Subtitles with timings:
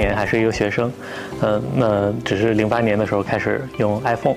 [0.00, 0.90] 年还是一个学生，
[1.42, 4.36] 呃，那只是零八年的时候开始用 iPhone，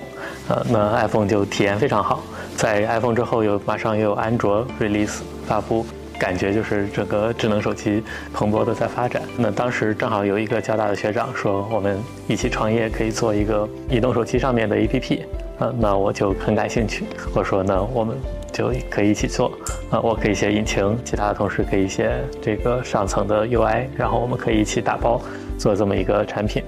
[0.50, 2.22] 呃，那 iPhone 就体验非常好，
[2.56, 5.86] 在 iPhone 之后又马上又有安卓 release 发布。
[6.20, 9.22] 感觉就是整个智能手机蓬勃的在发展。
[9.36, 15.20] 那当时正好有一个交大的学长说，我们一起创业可以做一个移动手机上面的 APP。
[15.60, 17.04] 嗯，那我就很感兴趣。
[17.36, 18.16] 我说，那我们
[18.54, 19.52] 就可以一起做。
[19.94, 22.10] 啊，我可以写引擎，其他的同事可以写
[22.42, 25.22] 这个上层的 UI，然后我们可以一起打包。
[25.56, 26.64] 做这么一个产品，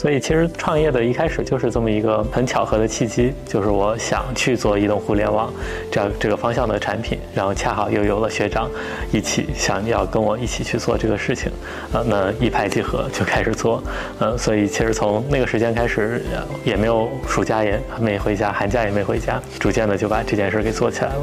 [0.00, 5.52] 所以其实创业的一开始就是这么一个很巧合的契机，就是我想去做移动互联网
[5.92, 8.70] 这样这个方向的产品，然后恰好又有了学长
[9.12, 11.52] 一起想要跟我一起去做这个事情，
[11.92, 13.82] 啊，那一拍即合就开始做，
[14.18, 16.24] 呃，所以其实从那个时间开始
[16.64, 21.22] 也没有暑假也没回家，寒假也没回家，逐渐的就把这件事给做起来了，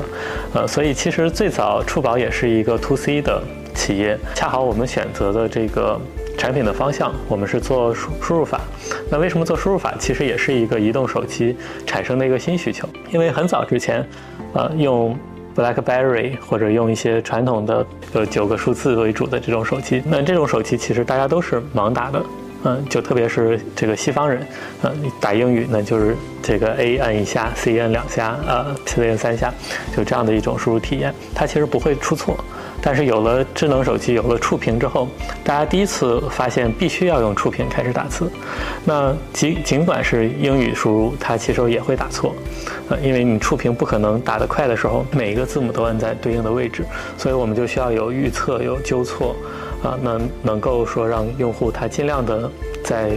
[0.53, 3.41] 呃，所以其实最早触宝也是一个 to C 的
[3.73, 5.99] 企业，恰好我们选择的这个。
[6.37, 8.61] 产品的方向，我们是做输输入法。
[9.09, 9.93] 那为什么做输入法？
[9.99, 12.87] 其实也是一个移动手机产生的一个新需求。
[13.11, 14.07] 因为很早之前，
[14.53, 15.17] 呃，用
[15.55, 22.23] BlackBerry 或者用一些传统的有九个数字为主的这种手机，那这种手机其实大家都是盲打的。
[22.63, 24.45] 嗯，就特别是这个西方人，
[24.81, 24.91] 嗯，
[25.21, 29.53] 打英语呢就是这个 A 按一下，C 按两下，呃，C 按三下，
[29.95, 32.35] 就这样的一种输入体验，它其实不会出错。
[32.87, 35.09] 但是有了智能手机，有了触屏之后，
[35.43, 38.31] 大家第一次发现必须要用触屏开始打字。
[38.85, 42.33] 那尽尽管是英语输入，它其实也会打错，
[42.87, 46.85] 呃，因为你触屏不可能打得快的时候，每一个字母都按在对应的位置，
[47.17, 49.35] 所以我们就需要有预测，有纠错，
[49.83, 52.49] 啊，能能够说让用户他尽量的
[52.85, 53.11] 在。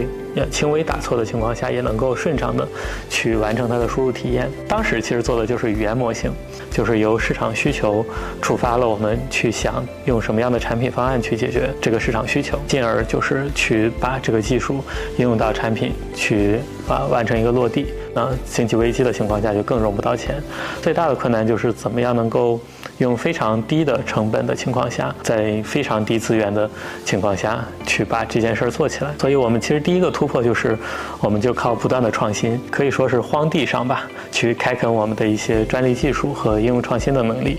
[0.49, 2.67] 轻微打错的情况下，也能够顺畅的
[3.09, 4.49] 去完成它的输入体验。
[4.67, 6.31] 当时其实做的就是语言模型，
[6.69, 8.05] 就是由市场需求
[8.41, 14.83] 触发了我们去想用什么样的产品方案去解决这个市场需求，进而就是去把这个技术
[15.17, 17.87] 应用到产品去啊完成一个落地。
[18.13, 20.41] 那经济危机的情况下就更融不到钱。
[20.81, 22.59] 最大的困难就是怎么样能够。
[23.03, 26.69] 用非常低的成本的情况下，在非常低资源的
[27.03, 29.11] 情况下去把这件事儿做起来。
[29.19, 30.77] 所以我们其实第一个突破就是，
[31.19, 37.57] 我们就靠不断的创新，可以说是荒地上吧，去开垦我们的一些专利技术和应用创新的能力。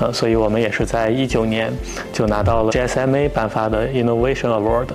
[0.00, 1.72] 呃，所以我们也是在一九年
[2.12, 4.88] 就拿到了 GSMA 颁发的 Innovation Award。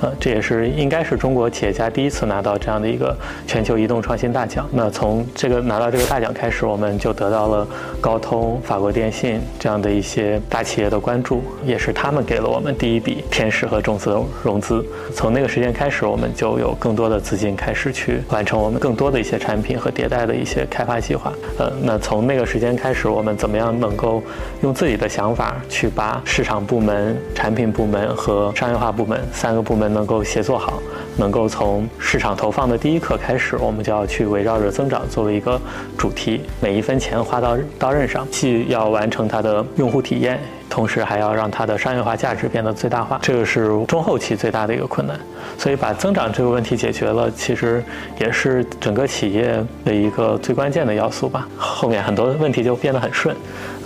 [0.00, 3.16] 呃，这也是应该是中国企业家第一次拿到这样的一个
[3.46, 4.68] 全球移动创新大奖。
[4.72, 7.66] 那从这个拿到这个大奖开始，我们就得到了
[8.00, 14.84] 高通、法国电信这样的一些大企业的关注，也是他们给了我们第一笔天使和种子融资。
[15.14, 21.32] 从那个时间开始，我们就有更多的资金开始去完成我们更多的一些产品和迭代的一些开发计划。
[21.58, 24.20] 呃，那从那个时间开始，我们怎么样能够
[24.62, 29.84] 用自己的想法去把市场部门、产品部门和商业化部门三个部门。
[29.94, 30.82] 能够协作好，
[31.18, 35.60] 能够从市场投放的第一刻开始，我们就要去围绕着增长作为一个
[35.96, 40.40] 主题，每一分钱花到刀刃上，既要完成它的用户体验。
[40.70, 45.16] 同时还要让它的商业化价值变得最大化，这个是中后期最大的一个困难。
[45.56, 47.84] 所以把增长这个问题解决了，其实
[48.18, 51.46] 也是整个企业的一个最关键的要素吧。
[51.56, 53.36] 后面很多问题就变得很顺，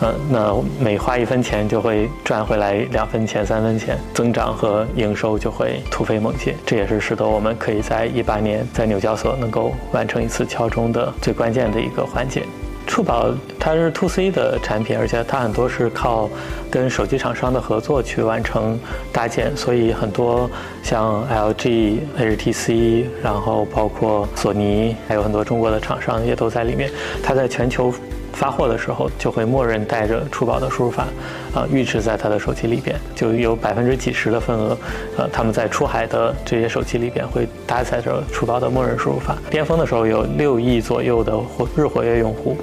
[0.01, 6.55] 嗯，那每花一分钱就会赚回来两分钱、三分钱，增长和营收就会突飞猛进。
[6.65, 12.45] 这也是使得我们可以在一八年在纽交所能够完成一次敲钟的最关键的一个环节。
[12.89, 13.29] 触宝
[13.61, 16.29] 它是 to C 的产品，而且它很多是靠
[16.71, 18.81] 跟手机厂商的合作去完成
[19.13, 20.51] 搭建，所以很多
[20.83, 26.91] 像 LG、HTC，然后包括索尼，还有很多中国的厂商也都在里面。
[27.23, 27.93] 它在全球
[28.39, 31.05] 发货的时候，就会默认带着触宝的输入法，
[31.53, 34.77] 啊，预置在他的手机里边，就有百分之几十的份额，
[35.17, 39.37] 呃，他们在出海的这些手机里边会搭载着触宝的默认输入法。
[39.51, 42.57] 巅峰的时候有六亿左右的活日活跃用户。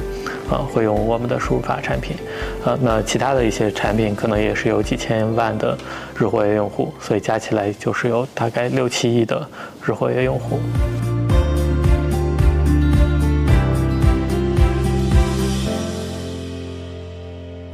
[0.47, 2.15] 啊，会用我们的输入法产品，
[2.63, 5.75] 啊，那其他的一些产品可能也是有几千万的
[6.15, 9.43] 日活跃用户，所以加起来就是有大概六七亿的
[9.83, 10.59] 日活跃用户。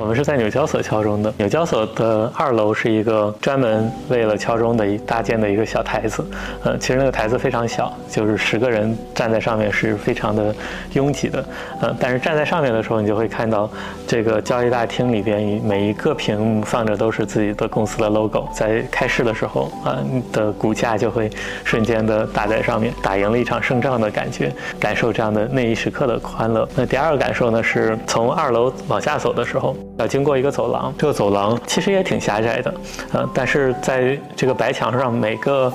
[0.02, 1.32] 我们是在纽交所敲钟的。
[1.38, 6.26] 纽交所的二楼是一个专门为了敲钟的一搭建的一个小台子。
[6.64, 10.54] 呃，其实那个台子非常小，就是十个人站在上面是非常的
[10.94, 11.46] 拥挤的。
[11.82, 13.70] 呃，但是站在上面的时候，你就会看到
[14.08, 18.50] 这个交易大厅里边每一个屏幕放着都是自己的公司的 logo。
[18.52, 20.00] 在开市的时候，啊，
[20.34, 21.30] 的股价就会
[21.64, 26.68] 瞬间的打在上面，打赢了一场胜仗的感觉，感受这样的那一时刻的欢乐。
[26.76, 29.78] 那第二个感受呢，是从二楼往下走的时候。
[30.02, 32.74] 要经过一个走廊，这个走廊其实也挺狭窄的，
[33.14, 35.72] 呃，但是在这个白墙上，每个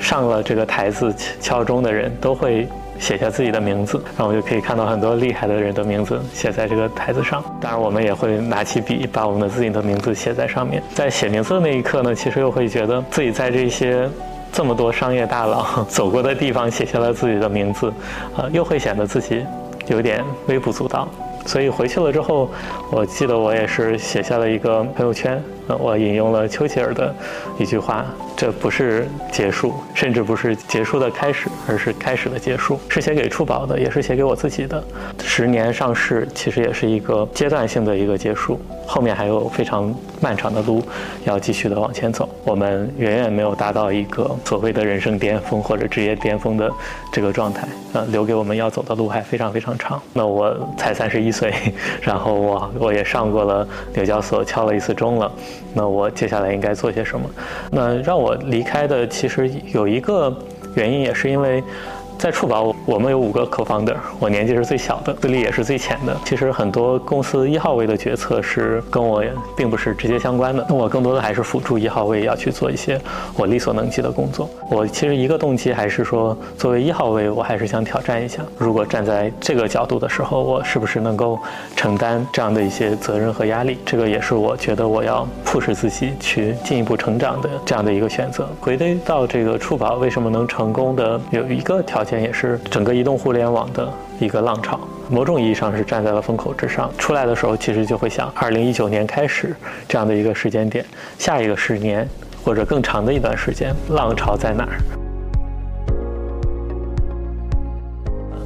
[0.00, 2.66] 上了这个台子敲钟的人都会。
[2.96, 7.42] 写下自己的名字，然后我就可以看到很多厉害的人的名字写在这个台子上。
[7.60, 10.80] 当然，我们也会拿起笔，把我们的自己的名字写在上面。
[10.94, 14.08] 在写名字的那一刻呢，其实又会觉得自己在这些
[14.52, 17.92] 这么多商业大佬 走过的地方写下了自己的名字，
[18.36, 19.44] 呃，又会显得自己
[19.88, 21.08] 有点微不足道。
[21.46, 22.50] 所以回去了之后，
[22.90, 25.42] 我记得我也是写下了一个朋友圈，
[25.78, 27.14] 我引用了丘吉尔的
[27.58, 28.04] 一句话。
[28.36, 32.78] 这不是结束，甚至不是结束的开始，而是开始的结束。
[32.88, 34.82] 是写给初宝的，也是写给我自己的。
[35.22, 40.82] 十年上市，其实也是一个阶段性的一个结束，后面还有非常漫长的路
[41.24, 42.28] 要继续的往前走。
[42.44, 46.70] 我们远远没有达到一个所谓的人生巅峰或者职业巅峰的
[47.12, 47.66] 这个状态。
[47.92, 50.02] 呃，留给我们要走的路还非常非常长。
[50.12, 51.52] 那我才三十一岁，
[52.02, 55.30] 然后我我也上过了纽交所，敲了一次钟了。
[55.72, 57.28] 那我接下来应该做些什么？
[57.70, 60.36] 那让我离开的其实有一个
[60.74, 61.62] 原因，也是因为。
[62.18, 66.16] 在触宝，我们有五个 co-founder，我年纪是最小的，资历也是最浅的。
[66.24, 69.22] 其实很多公司一号位的决策是跟我
[69.56, 73.00] 并不是直接相关的，那我更多的还是辅助一号位要去做一些
[73.36, 74.48] 我力所能及的工作。
[74.70, 81.38] 我其实一个动机还是说，作为一号位，我还是想挑战一下，如果站在这个角度的时候，我是不是能够
[81.76, 83.78] 承担这样的一些责任和压力？
[83.84, 88.48] 这个也是我觉得我要迫使自己去进一步成长的这样的一个选择。
[88.60, 92.24] 回归到这个触宝为什么能成功的有一个条件。
[92.24, 94.80] 也是整个移动互联网的一个浪潮，
[95.10, 96.90] 某种意义上是站在了风口之上。
[96.96, 99.54] 出来的时候，其实就会想，二零一九年开始
[99.86, 100.82] 这样的一个时间点，
[101.18, 102.08] 下一个十年
[102.42, 105.03] 或者更长的一段时间，浪潮在哪儿？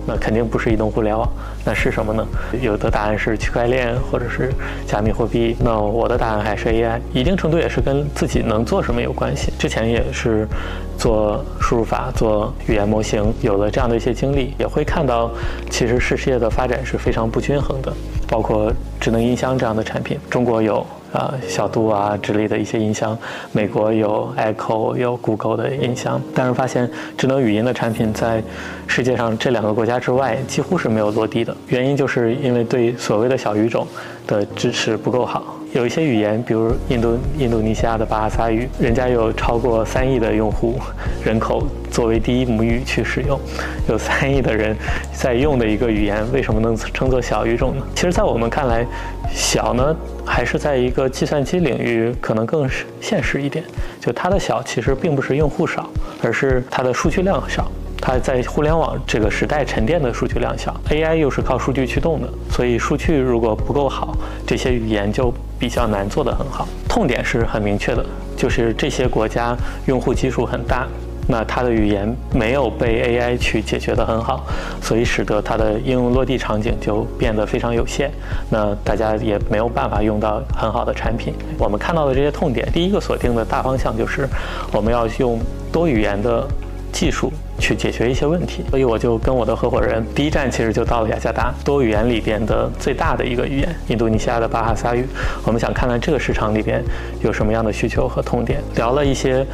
[0.09, 1.29] 那肯定不是移动互联网，
[1.67, 2.27] 那是什么呢？
[2.63, 4.51] 有的答案是区块链，或者是
[4.87, 5.55] 加密货币。
[5.61, 9.53] 那我的答案还是 AI，一定程度也是跟自己能做什么有关系。
[9.59, 10.49] 之前也是
[10.97, 15.31] 做输入法、做语言模型，有了这样的一些经历，也会看到
[15.69, 17.93] 其实世界的发展是非常不均衡的。
[18.27, 20.87] 包括智能音箱这样的产品，中国有。
[21.13, 23.17] 啊，小度啊之类的一些音箱，
[23.53, 28.43] 美国有 Echo，有 Google 的音箱，但是发现智能语音的产品在
[28.87, 31.57] 世界上这两个国家之外几乎是没有落地的。
[31.69, 33.87] 原因就是因为对所谓的小语种
[34.27, 35.55] 的支持不够好。
[35.75, 40.79] 有一些语言，比如印度印度尼西亚的巴哈萨语，人家有超过三亿的用户
[41.23, 43.39] 人口作为第一母语去使用，
[43.87, 44.75] 有三亿的人
[45.13, 47.83] 在用的一个语言，为什么能称作小语种呢？
[47.95, 48.87] 其实，在我们看来，
[49.31, 49.95] 小呢
[50.29, 52.69] 还是在一个计算机领域可能更
[53.01, 53.65] 现实一点。
[53.99, 55.89] 就它的小，其实并不是用户少，
[56.23, 57.71] 而是它的数据量少。
[58.01, 64.17] 它在互联网这个时代沉淀的数据量小，AI 又是靠数据驱动的，所以数据如果不够好，
[64.47, 66.69] 这些语言就比较难做得很好。
[66.89, 70.87] 痛点是很明确的，就是这些国家用户基数很大，
[71.29, 74.45] 那它的语言没有被 AI 去解决得很好，
[74.83, 78.11] 所以使得它的应用落地场景就变得非常有限。
[78.50, 81.35] 那大家也没有办法用到很好的产品。
[81.59, 84.26] 我们看到的这些痛点，第一个锁定的大方向就是
[84.73, 85.38] 我们要用
[85.71, 86.49] 多语言的
[86.93, 87.33] 技术。
[87.61, 95.05] 去解决一些问题，所以我就跟我的合伙人，第一站其实就到了雅加达，多语言里边的最大的一个语言，印度尼西亚的巴哈萨语。
[95.45, 96.81] 我们想看看这个市场里边
[97.21, 99.45] 有什么样的需求和痛点，聊了一些，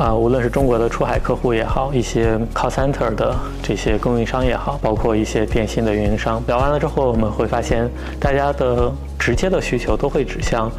[0.00, 6.42] 啊，无论是中国的出海客户也好，一些 call center 的这些供应商也好，包括一些电信的运营商。
[6.46, 7.86] 聊完了之后，我们会发现，
[8.18, 10.72] 大家的直接的需求都会指向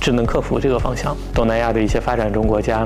[0.00, 1.16] 智能客服这个方向。
[1.32, 2.84] 东南亚的一些发展中国家。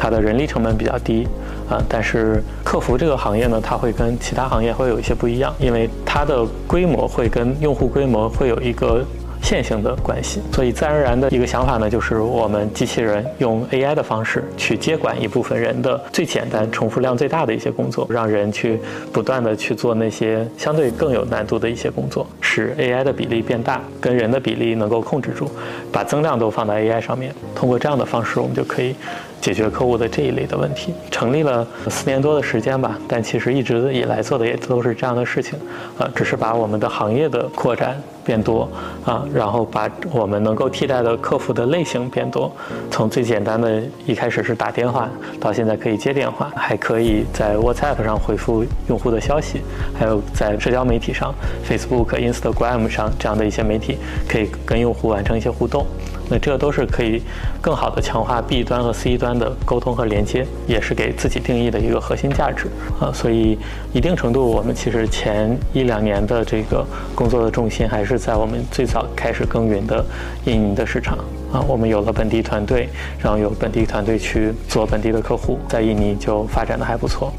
[0.00, 1.26] 它的人力成本比较低，
[1.68, 9.04] 啊，但是客服这个行业呢，它会跟其他行业会有一些不一样，因为它的规模会跟用户规模会有一个。
[9.42, 18.78] 线性的关系，所以自然而然的一个想法呢，就是我们机器人用 AI 的方式去接管一部分人的最简单、重复量最大的一些工作，让人去
[19.12, 25.50] 不断的去做那些相对更有难度的一些工作，使 AI 的比例变大，跟人的比例能够控制住，
[25.90, 27.34] 把增量都放在 AI 上面。
[27.54, 28.94] 通过这样的方式，我们就可以
[29.40, 30.94] 解决客户的这一类的问题。
[31.10, 35.58] 成立了四年多的时间吧，但其实一直以来做的也都是这样的事情，
[35.98, 38.00] 呃，只是把我们的行业的扩展。
[38.24, 38.68] 变多
[39.06, 42.54] 啊，然后把我们能够替代的客服的类型变多，
[42.90, 45.08] 从最简单的一开始是打电话，
[45.40, 49.62] 到现在可以接电话，还可以在 WhatsApp 上回复用户的消息，
[49.98, 51.34] 还有在社交媒体上
[51.66, 53.96] ，Facebook、Instagram 上这样的一些媒体，
[54.28, 55.86] 可以跟用户完成一些互动。
[56.30, 57.22] 那这都是可以
[57.60, 62.66] 更好的强化 B 端和 C 端的沟通和连接，也是给自己定义的一个核心价值
[63.00, 63.10] 啊。
[63.12, 63.58] 所以
[63.92, 70.04] 一定程度，我们其实前一两年的这个工作的重心还是在我们最早开始耕耘的
[70.44, 71.18] 印尼的市场
[71.52, 77.32] 啊，我们有了本地团队，然后有本地团队去做本地的客户，在印尼就发展的还不错。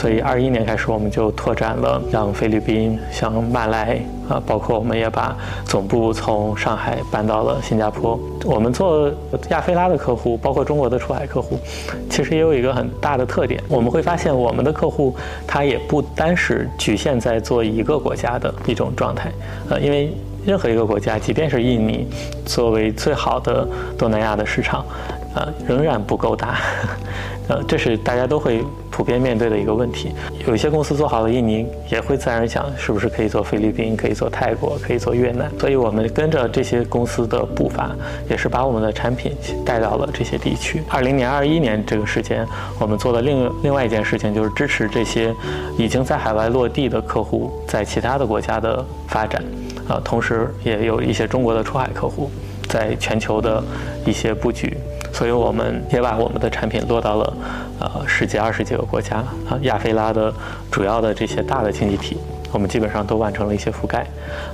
[0.00, 8.16] 所以，二一年开始，我们就拓展了像菲律宾、像马来啊，包括我们也把总部从上海搬到了新加坡。
[8.44, 9.10] 我们做
[9.50, 11.58] 亚非拉的客户，包括中国的出海客户，
[12.08, 13.60] 其实也有一个很大的特点。
[13.68, 15.12] 我们会发现，我们的客户
[15.48, 19.32] 他也不单是局限在做一个国家的一种状态，
[19.68, 20.12] 呃，因为
[20.46, 22.06] 任何一个国家，即便是印尼，
[22.46, 23.66] 作为最好的
[23.98, 24.86] 东南亚的市场，
[25.34, 26.60] 呃，仍然不够大。
[27.48, 30.12] 呃，这是大家都会普遍面对的一个问题。
[30.46, 35.50] 有一些公司做好了印尼，也会自然想，是不是可以做菲律宾，可以做泰国，可以做越南。
[35.58, 37.90] 所以我们跟着这些公司的步伐，
[38.28, 39.32] 也是把我们的产品
[39.64, 40.82] 带到了这些地区。
[40.88, 42.46] 二零年、二一年这个时间，
[42.78, 45.34] 我们做的另另外一件事情，就是支持这些
[45.78, 49.42] 已经在海外落地的客户在其他的国家的发展。
[49.88, 52.30] 啊，同时也有一些中国的出海客户
[52.68, 53.64] 在全球的
[54.04, 54.76] 一些布局。
[55.12, 57.36] 所以我们也把我们的产品落到了，
[57.80, 59.16] 呃，十几、二十几个国家
[59.48, 60.32] 啊，亚非拉的
[60.70, 62.18] 主要的这些大的经济体，
[62.52, 64.06] 我们基本上都完成了一些覆盖，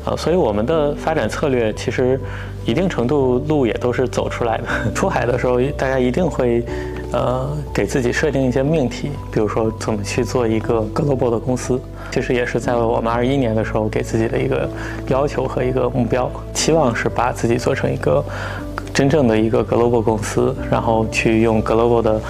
[0.04, 2.18] 啊，所以我们的发展策略其实
[2.64, 4.64] 一定程度路也都是走出来的。
[4.94, 6.64] 出海的时候，大家一定会，
[7.12, 11.80] 呃，给自己设定一些命题，比如说怎么去做一个 global 的公司，
[12.11, 14.68] 其实也是在我们二一年的时候给自己的一个
[15.08, 18.25] 要求和一个目标，期望是把自己做成一个。
[18.94, 22.20] 真正的一个 global 公司，然后去用 global 的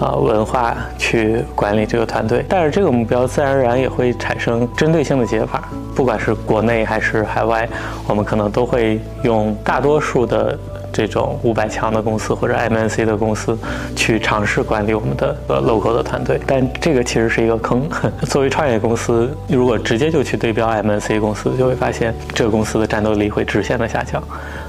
[0.00, 7.68] 呃文化去管理这个团队，但是这个目标自然而然也会产生针对性的解法，不管是国内还是海外，
[8.08, 10.58] 我们可能都会用大多数的
[10.90, 13.58] 这种五百强的公司或者 MNC 的公司
[13.94, 17.86] 去尝试管理我们的呃 local 的团队，但这个其实是一个坑。
[18.22, 24.22] 作为创业公司，如果直接就去对标 MNC 公司，就会发现这个公司的战斗力会直线的下降。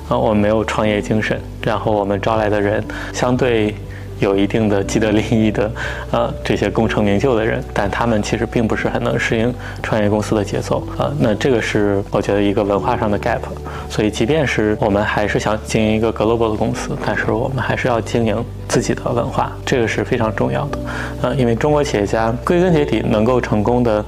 [0.10, 2.84] 啊，我们没有创业精神，然后我们招来的人
[3.14, 3.76] 相对
[4.20, 5.72] 有一定的既得利益的，
[6.12, 11.12] 呃，这些功成名就的人，但他们其实并不是很能适应创业公司的节奏啊。
[11.20, 13.42] 那这个是我觉得一个文化上的 gap。
[13.90, 20.80] 所以，即便是我们还是想经营一个 global 的公司，但是我们还是要经营自己的文化，这个是非常重要的。
[21.22, 24.04] 呃，因为中国企业家归根结底能够成功的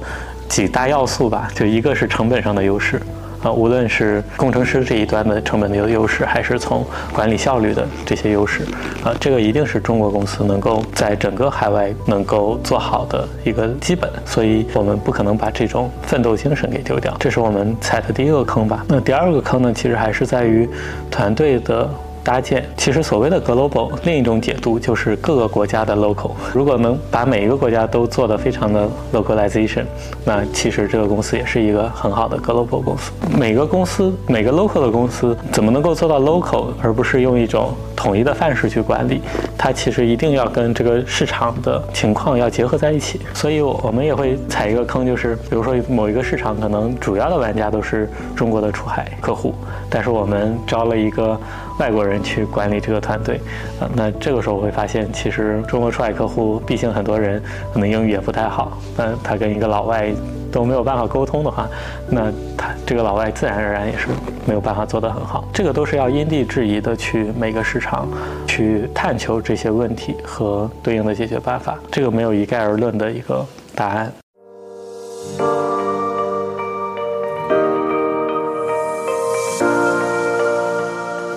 [0.48, 3.00] 几大要素吧，就一个是成本上的优势。
[3.42, 8.64] 啊，无论是工程师这一端的成本的优势，还是从管理效率的这些优势，
[9.04, 18.84] 啊，这个一定是中国公司能够在整个海外能够做好的一个基本，所以我们不可能把这种奋斗精神给丢掉，这是我们踩的第一个坑吧。
[18.88, 20.68] 那第二个坑呢，其实还是在于
[21.10, 21.88] 团队的。
[22.22, 26.32] 搭建其实所谓的 global，另一种解读就是各个国家的 local。
[26.52, 29.84] 如果能把每一个国家都做得非常的 localization，
[30.24, 33.10] 那其实这个公司也是一个很好的 global 公司。
[33.36, 39.20] 每个公司每个 local 的公司怎么能够做到 local，而不是用一种统一的范式去管理？
[39.58, 43.20] 它其实一定要跟这个市场的情况要结合在一起。
[43.34, 49.54] 所以，我们也会踩一个坑，就是比如说某一个市场可能主要的玩家都是中国的出海客户，
[49.90, 51.38] 但是我们招了一个。
[51.78, 53.40] 外国人去管理这个团队，
[53.80, 57.42] 啊，那这个时候会发现，其实中国出海客户，毕竟很多人
[57.72, 60.12] 可能英语也不太好，那他跟一个老外
[60.50, 61.68] 都没有办法沟通的话，
[62.08, 64.08] 那他这个老外自然而然也是
[64.46, 65.44] 没有办法做得很好。
[65.52, 68.08] 这个都是要因地制宜的去每个市场
[68.46, 74.12] 去探求这些问题和对应的解决办法，这个没有一概而论的一个答案。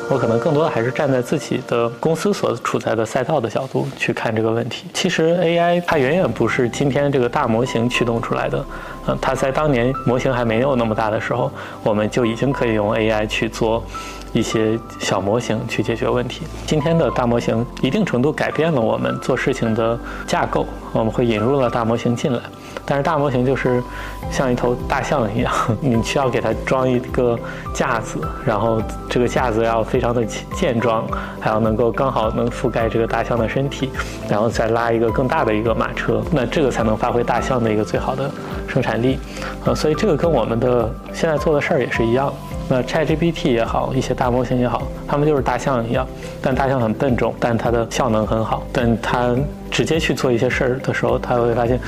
[0.10, 4.86] 我可能更多的还是站在自己的公司所处在的赛道的角度去看这个问题。
[4.94, 8.64] 其实 AI 它远远不是今天这个大模型驱动出来的，
[9.08, 11.52] 嗯，它在当年模型还没有那么大的时候，
[11.84, 13.84] 我们就已经可以用 AI 去做
[14.34, 16.44] 一些小模型去解决问题。
[16.66, 19.98] 今天的大模型一定程度改变了我们做事情的
[20.28, 22.40] 架构，我们会引入了大模型进来。
[22.86, 23.82] 但是大模型就是
[24.30, 27.40] 像一头大象一样， 你需要给它装一个
[27.74, 31.06] 架子，然后这个架子要非常的健壮，
[31.40, 33.90] 还要能够刚好能覆盖这个大象的身体，
[34.28, 38.30] 然后再拉一个更大的一个马车，那这个才能发挥大象的一个最好的
[38.68, 39.18] 生产力。
[39.64, 42.34] 呃，所以这个跟我们的现在做的事儿也是一样。
[42.70, 46.08] 那 ChatGPT 也好，一些大模型也好，它们就是大象一样，
[46.42, 48.66] 但大象很笨重，但它的效能很好。
[48.72, 49.36] 但它
[49.70, 51.80] 直接去做一些事儿的时候，它会发现。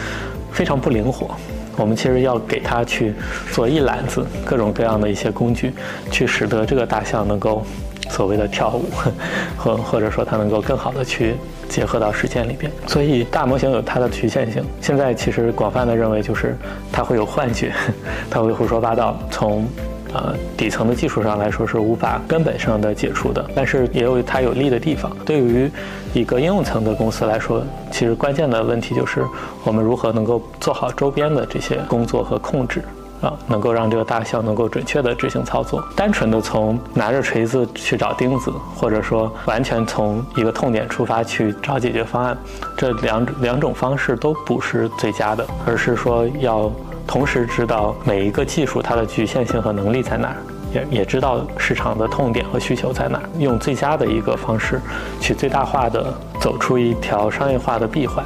[0.51, 1.35] 非常不灵活，
[1.75, 3.13] 我们其实要给它去
[3.51, 5.73] 做一揽子各种各样的一些工具，
[6.09, 7.61] 去使得这个大象能够
[8.09, 8.85] 所谓的跳舞，
[9.59, 11.35] 或或者说它能够更好的去
[11.67, 12.71] 结合到实践里边。
[12.87, 14.63] 所以大模型有它的局限性。
[14.79, 16.57] 现在其实广泛的认为就是
[16.89, 17.73] 它会有幻觉，
[18.31, 19.19] 它会胡说八道。
[19.29, 19.67] 从
[20.15, 25.11] 呃，底层的技术上来说是无法根本上的解除的，但是也有它有利的地方。
[25.25, 25.69] 对于
[26.13, 29.25] 一个应用层的公司来说，其实关键的问题就是
[29.65, 32.81] 我们如何能够做好周边的这些工作和控制
[33.19, 35.83] 啊，能够让这个大象能够准确的执行操作。
[35.97, 42.37] 单纯的从拿着锤子去找钉子，或者说完全从一个痛点出发去找解决方案，
[42.77, 46.71] 这两两种方式都不是最佳的，而是说要。
[47.07, 50.37] 同时知道每一个技术它的局限性和能力在哪儿，
[50.73, 54.81] 也也知道市场的痛点和需求在哪儿，用最佳的一个方式
[55.19, 58.25] 去最大化的走出一条商业化的闭环。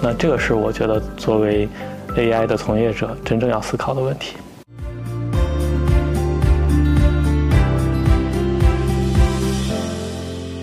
[0.00, 1.68] 那这个是我觉得作为
[2.16, 4.36] AI 的从业者真正要思考的问题。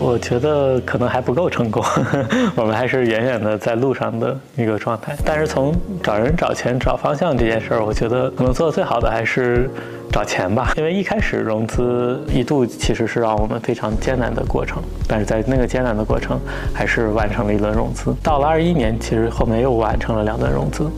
[0.10, 1.84] 我觉得可能还不够成功，
[2.58, 5.16] 我们还是远远的在路上的一个状态。
[5.24, 9.70] 但是从找人、找钱、找方向这件事儿，我觉得可能做的最好的还是
[10.12, 10.74] 找钱吧。
[10.78, 16.40] 因为一开始融资一度其实是让我们非常艰难的过程，但是在那个艰难的过程，
[16.74, 18.12] 还是完成了一轮融资。
[18.24, 20.90] 到了二一年，其实后面又完成了两轮融资。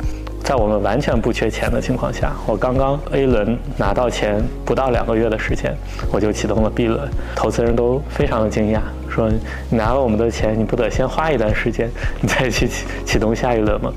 [0.42, 5.76] 在我们完全不缺钱的情况下，我刚刚 A 轮拿到钱不到两个月的时间，
[6.12, 8.80] 我就启动了 B 轮，投资人都非常的惊讶。
[9.12, 11.90] 说你拿了我们的钱，你不得先花一段时间，
[12.22, 13.92] 你再去启启动下一轮吗？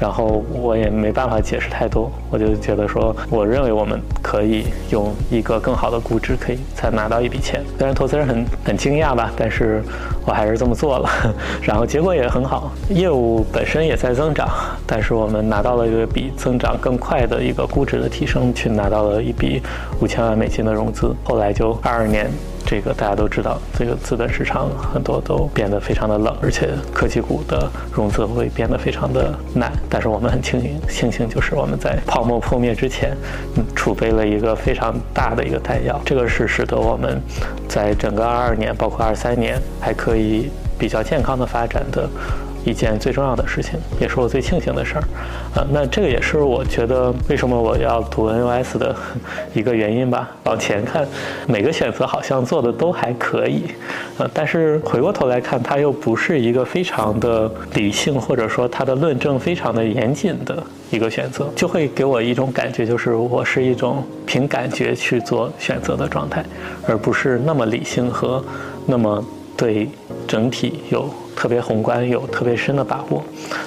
[0.00, 7.62] 然后我也没办法解释太多，我就觉得说，我认为我们可以用一个更好的估值，可以才拿到一笔钱。
[7.76, 9.82] 虽然投资人很很惊讶吧，但是
[10.26, 11.08] 我还是这么做了。
[11.62, 14.48] 然后结果也很好，业务本身也在增长，
[14.86, 19.62] 但是我们拿到了一个比增长更快的一个估值的提升，去拿到了一笔
[20.00, 21.14] 五千万美金的融资。
[21.22, 22.30] 后来就二二年。
[22.74, 29.72] 这个大家都知道，这个资本市场很多都变得非常的冷，而且科技股的融资会变得非常的难。
[29.88, 33.16] 但是我们很庆幸，庆幸就是我们在泡沫破灭之前，
[33.54, 36.00] 嗯，储备了一个非常大的一个弹药。
[36.04, 37.22] 这个是使得我们
[37.68, 42.10] 在整个二二年，包括二三年，还可以比较健康的发展的。
[42.64, 45.02] 一件最重要的事情，也是我最庆幸的事儿，
[45.54, 48.96] 啊，那这个也是我觉得为什么我要读 NUS 的
[49.54, 50.30] 一个原因吧。
[50.44, 51.06] 往前看，
[51.46, 53.64] 每个选择好像做的都还可以，
[54.18, 66.44] 呃，但是回过头来看，它又不是一个非常的理性，或者说它的论证非常的严谨的一个选择，就会给我一种感觉，就是我是一种凭感觉去做选择的状态，
[66.86, 68.42] 而不是那么理性和
[68.86, 69.22] 那么
[69.56, 69.88] 对
[70.26, 71.08] 整体有。
[71.36, 73.22] 特别宏观有特别深的把握，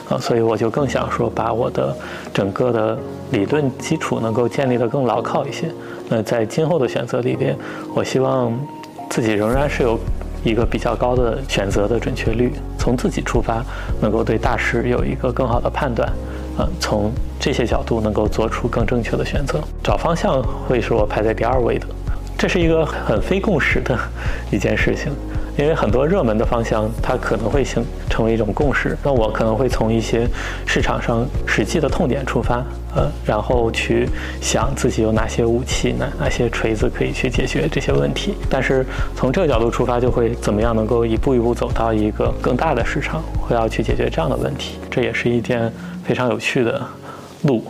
[0.08, 1.94] 啊，所以我就更想说，把我的
[2.34, 2.98] 整个的
[3.32, 5.70] 理论基础能够建立得更牢靠一些。
[6.08, 7.54] 那在今后的选择里边，
[7.94, 8.58] 我希望
[9.10, 10.00] 自己仍然是有
[10.46, 13.62] 一个比较高的选择的准确率，从自己出发，
[14.02, 16.08] 能够对大师有一个更好的判断，
[16.58, 19.60] 啊，从这些角度能够做出更正确的选择。
[19.84, 21.86] 找方向会是我排在第二位的，
[22.38, 24.00] 这是一个很非共识的
[24.50, 25.12] 一件事情。
[25.58, 28.96] 因为很多热门的方向，它可能会形成为一种共识。
[29.04, 30.28] 那我可能会从一些
[30.66, 32.64] 市场上实际的痛点出发，
[32.96, 34.08] 呃，然后去
[34.40, 38.36] 想自己有哪些武器、哪哪些锤子可以去解决这些问题。
[38.50, 44.78] 但是从这个角度出发，就会怎么样能够一步一步走到一个更大的市场，会要去解决这样的问题。
[44.92, 46.80] 这也是一件非常有趣的
[47.44, 47.64] 路。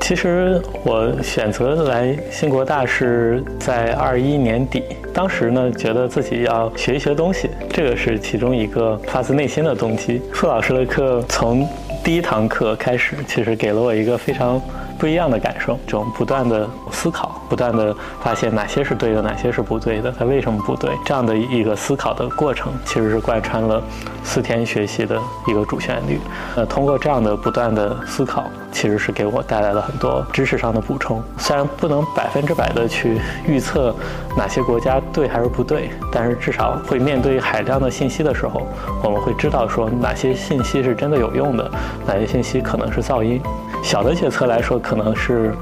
[0.00, 10.20] 其实我选择来新国大是在二一年底，当时呢觉得自己要学一学东西，这个是其中一个发自内心的动机。
[10.32, 11.66] 傅老师的课从
[12.02, 14.60] 第一堂课开始，其实给了我一个非常。
[14.98, 20.90] 不一样的感受，这种不断的思考，不断的发现哪些是对的，哪些是不对的，它为什么不对？
[21.04, 23.82] 这样的一个思考的过程，其实是贯穿了
[24.24, 26.18] 四天学习的一个主旋律。
[26.56, 31.22] 呃，通过这样的不断的思考，其实是给我带来了很多知识上的补充。
[31.36, 33.94] 虽然不能百分之百的去预测
[34.34, 38.66] 哪些国家对还是不对，但是至少会面对海量的信息的时候，
[39.04, 41.70] 我们会知道说哪些信息是真的有用的，
[42.06, 43.38] 哪些信息可能是噪音。
[43.82, 45.52] 小的决策来说，可能是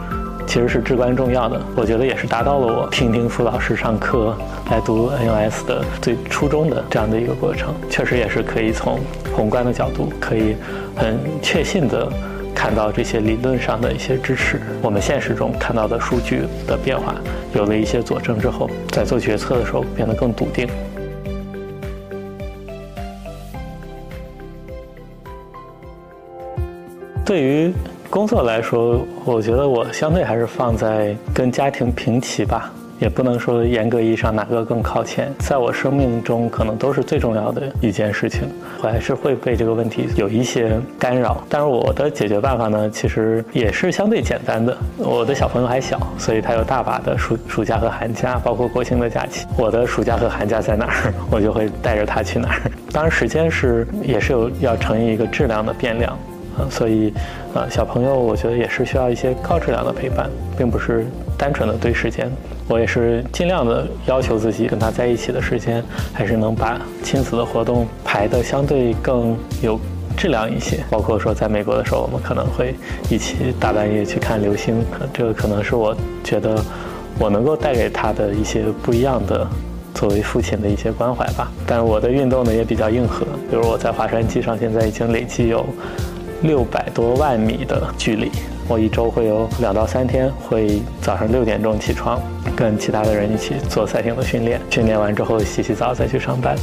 [0.46, 1.60] 其实是至关重要的。
[1.76, 4.36] 我觉得也是达到了我听听傅老师上课
[4.70, 7.74] 来读 NUS 的最初衷的这样的一个过程。
[7.88, 8.98] 确实也是可以从
[9.34, 10.56] 宏观的角度，可以
[10.96, 12.10] 很确信的
[12.54, 14.60] 看到这些理论上的一些支持。
[14.82, 17.14] 我们现实中看到的数据的变化，
[17.54, 20.68] 有了一些佐证之后，在做决策的时候变得更笃定。
[27.24, 27.72] 对于
[28.10, 32.68] 工作来说，我觉得我相对还是放在跟家庭平齐吧。
[32.98, 38.42] 也不能说严格意义上哪个更靠前，在我生命中可能都是最重要的一件事情，
[38.82, 41.42] 我还是会被这个问题有一些干扰。
[41.48, 44.76] 但是我的解决办法呢，其实也是相对简单的。
[44.98, 49.46] 我的小朋友还小，所以他有大把的暑暑假和寒假，包括国庆的假期。
[49.56, 52.60] 我的暑假和寒假在哪儿，我就会带着他去哪儿。
[52.92, 56.18] 当然，时间是也是有要乘以一个质量的变量。
[56.70, 57.12] 所以，
[57.54, 61.06] 呃，小朋友，我觉得也是需要一些高质量的陪伴，并不是
[61.38, 62.30] 单纯的对时间。
[62.68, 65.82] 我也是尽量的要求自己跟他在一起的时间，
[66.12, 69.80] 还是能把亲子的活动排的相对更有
[70.16, 70.78] 质量一些。
[70.88, 72.74] 包括说，在美国的时候，我们可能会
[73.10, 76.62] 一起大半夜去看流星，这个可能是我觉得
[77.18, 79.44] 我能够带给他的一些不一样的
[79.92, 81.50] 作为父亲的一些关怀吧。
[81.66, 85.66] 但我的运动呢也比较硬核，比如我在华山机上现在已经累计有。
[86.42, 88.30] 六百多万米的距离，
[88.66, 92.20] 我一周会有两到三天会早上六点钟起床，
[92.56, 94.60] 跟其他的人一起做赛艇的训练。
[94.70, 96.56] 训练完之后洗洗澡再去上班，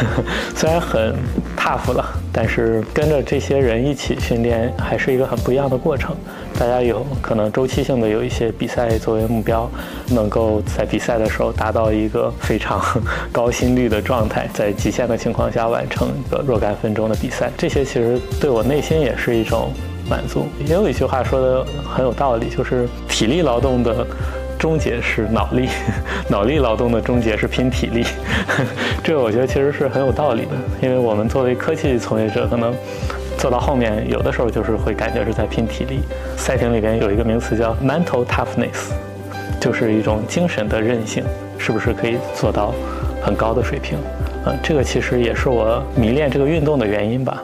[0.54, 1.14] 虽然很
[1.56, 6.14] tough 了，但是跟着这些人一起训练还是一个很不一样的过程。
[6.58, 9.68] 大家有可能周期性的有一些比赛作为目标，
[10.10, 12.80] 能够在比赛的时候达到一个非常
[13.32, 19.72] 高心率的状态，在极限的情况下完成一个若干分钟的比赛，这些其实对我内心也是一种
[20.08, 20.46] 满足。
[20.64, 24.06] 也有一句话说的很有道理，就是体力劳动的
[24.56, 25.68] 终结是脑力，
[26.28, 28.04] 脑力劳动的终结是拼体力。
[29.02, 32.72] 这个我觉得其实是很有道理的，因为我们作为科技从业者，可能。
[33.42, 35.98] 做到后面，有的时候就是会感觉是在拼体力。
[36.36, 38.92] 赛艇里边有一个名词叫 mental toughness，
[39.60, 41.24] 就是一种精神的韧性，
[41.58, 42.72] 是不是可以做到
[43.20, 43.98] 很高的水平？
[44.46, 47.42] 嗯，这个其实也是我迷恋这个运动的原因吧。